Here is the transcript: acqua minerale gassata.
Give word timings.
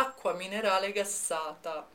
acqua 0.00 0.32
minerale 0.34 0.92
gassata. 0.92 1.86